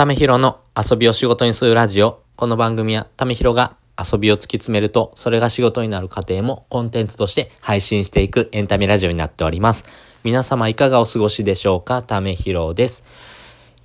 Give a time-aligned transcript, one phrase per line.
[0.00, 2.22] ためひろの遊びを仕事にするラジオ。
[2.34, 9.84] この番組はためひろが遊びを突き詰めると、それが仕事になる過程もコンテンツとして配信していくエンタメラジオになっております。
[10.24, 12.00] 皆様いかがお過ごしでしょうか？
[12.00, 13.04] ためひろです。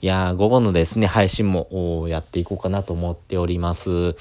[0.06, 4.16] いや、午後のですね、配信もやっていこうかなと思っております。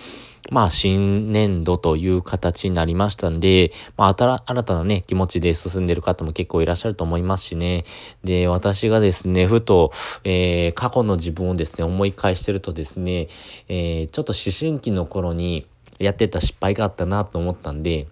[0.51, 7.85] まあ、新年度という形になりましたんで、まあ、新たなね、気持ちで進んでる方も結構いらっしゃると思いますしね。
[8.25, 9.93] で、私がですね、ふと、
[10.25, 13.29] えー、過去の自分をですね、思い返してるとですね、
[13.69, 15.67] えー、ちょっと思春期の頃に
[15.99, 18.07] やってた失敗があったなと思ったんで、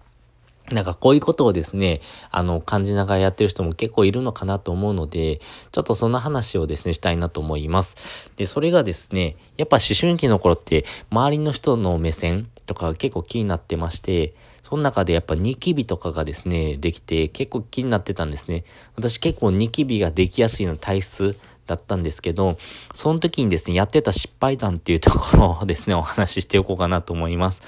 [0.72, 2.00] なんかこういうことをですね、
[2.30, 5.40] あの、感じながらやってる人も結構いるのかなと思うので、
[5.70, 8.30] ちょっとそんな話をですね、したいなと思います。
[8.36, 18.64] で、それがですね、やっぱ思春期の頃って、周りの人の目線とか結構気になってまして、その中でやっぱニキビとかがですね、できて結構気になってたんですね。
[18.96, 21.36] 私結構ニキビができやすいの体質
[21.66, 22.56] だったんですけど、
[22.94, 27.62] その時にですね、やってた失敗談っていうところをですね、お話ししておこうかなと思います。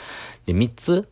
[0.47, 1.09] で、3つ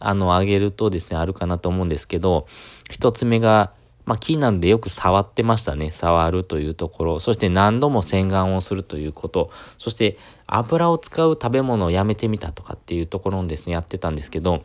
[0.00, 2.46] あの、あげるとですね、あるかなと思うんですけど、
[2.90, 3.72] 一つ目が、
[4.06, 5.90] まあ、キーなんでよく触ってましたね。
[5.90, 7.20] 触るというところ。
[7.20, 9.50] そして何度も洗顔をするということ。
[9.78, 14.64] そして油を使う食べ物をやめてみたとかっていうところをですね、やってたんですけど、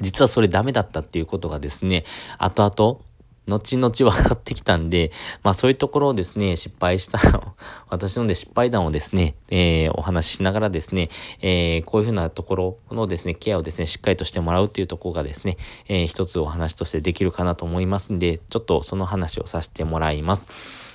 [0.00, 2.04] 実はそれダメだったっていうことがですね、
[2.38, 3.00] 後々
[3.48, 5.10] 後々分かってきたんで、
[5.42, 7.18] まあそういうところをですね、失敗した
[7.88, 11.08] 私ので失敗談をですね、えー、お話ししながらですね、
[11.40, 15.56] えー、こういうふうなところのですね、ケアをですね、しっかりとしてもらうっていうところがですね、
[15.88, 20.44] えー、一つお話としてできるかなと思いますんで、ちょっとその話をさせてもらいます。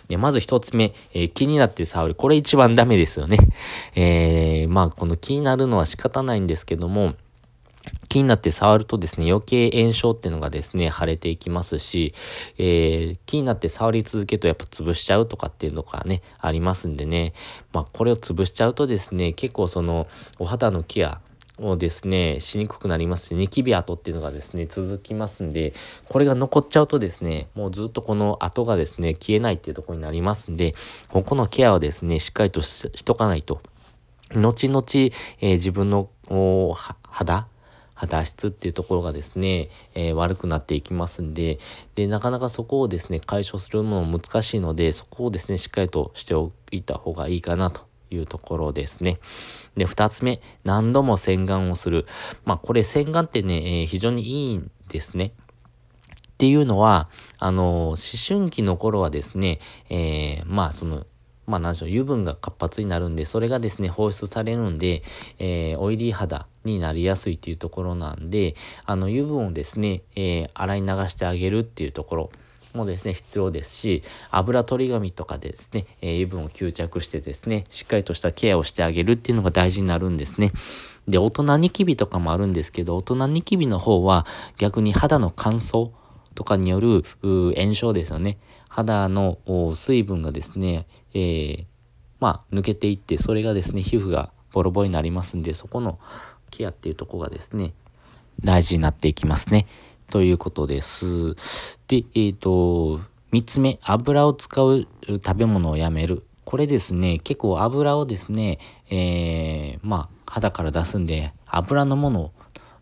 [0.07, 2.15] でまず一つ目、えー、気になって触る。
[2.15, 3.37] これ一番ダメですよね。
[3.95, 7.15] えー、まあこの気になるのは仕方ないんですけども、
[8.15, 12.13] 気になって触るとですね、余計炎症っていうのがですね、腫れていきますし、
[12.57, 17.33] えー、気になって触り続けるとやっぱ潰しちゃうとかっていうのがね、ありますんでね、
[17.73, 20.07] まあこれを潰しちゃうとですね、結構その
[20.39, 21.19] お肌のケア、
[21.57, 25.73] をですね、しにくくなりますし、ニキビ跡っていうのがですね、続きますんで、
[26.07, 30.75] これが残っちゃうとですね、もうずっとこの跡がですね、消えないっていうところになりますんで、
[31.09, 33.61] ここのケアをですね、しっかりとしとかないと、
[34.33, 34.83] 後々、
[35.39, 36.09] えー、自分の
[37.03, 37.47] 肌、
[37.95, 41.57] 肌質っていうところがですね、えー、悪くなっていきますんで、
[41.95, 49.19] で、なかなかそこをですね、解消するのも難しいので、そこをですね、しっかりとしておいた方がいいかなというところですね。
[49.75, 52.05] で、二つ目、何度も洗顔をする。
[52.43, 55.33] まあ、これ洗顔ってね、えー、非常にいいんですね。
[56.35, 61.05] っていうのは、あの、思春期の頃はですね、えー、まあ、その、
[61.47, 65.03] まあ何でしょう、油分が活発になるんで、それがですね、放出されるんで、
[65.39, 72.31] えー、オイリー肌になりやすいっていうところなんで、あの、油分をですね、えー、洗い流してあげるっていうところ、
[72.75, 80.51] もですね、必要ですし、油取り紙とかでですね、えー、油分を吸着してですね、しっかりとしたケアをしてあげるっていうのが大事になるんですね。
[81.07, 84.25] で、大人ニキビとかもあるんですけど、大人ニキビの方は
[84.57, 85.91] 逆に肌の乾燥
[86.35, 88.37] とかによる炎症ですよね。
[88.69, 89.39] 肌の
[89.75, 91.65] 水分がですね、えー、
[92.19, 95.99] まあ、抜けていって、それがですね、皮膚がボロボロになりますんで、そこの
[96.51, 97.73] ケアっていうとこがですね、
[98.43, 99.65] 大事になっていきますね。
[100.09, 101.25] ということです。
[101.87, 102.99] で、えっ、ー、と、
[103.31, 106.25] 三つ目、油を使う食べ物をやめる。
[106.43, 108.59] これですね、結構油をですね、
[108.89, 112.31] えー、まあ、肌から出すんで、油のものを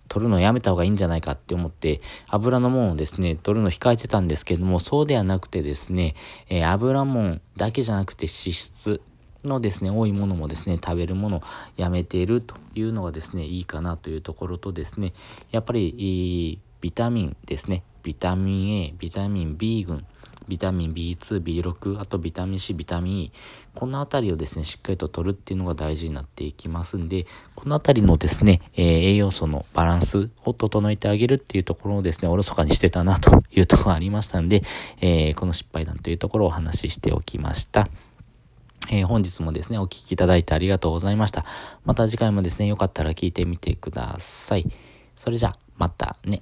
[0.08, 6.16] 取るのやめた方がいいんじゃないかって思って、油のもんをですね、取るの控えてたんですけども、そうではなくてですね、
[6.50, 9.02] えー、油もんだけじゃなくて脂質
[9.44, 11.42] のですね、多いものもですね、食べるものを
[11.76, 15.14] やめているというのがですね、いいかなというところとですね、
[15.52, 20.06] やっぱり、ビタミンですね、ビタミン A、ビタミン B 群、
[20.48, 23.32] ビタミン B2、B6、あとビタミン C、ビタミン E、
[23.76, 34.64] このあたりをですね、しっかりと取るっていうのが大事になっていきますんで、このあたりのですね、えー、栄養素のバランスを整えてあげるっていうところをですね、おろそかにしてたなというところがありましたんで、
[35.02, 37.88] えー、この失敗談というところをお話ししておきました。
[38.92, 41.46] えー、本日もですね、お聴きいただいてありがとうございました。
[41.86, 44.66] また次回もですね、よかったら聞いてみてください。
[45.16, 46.42] それじゃ、またね。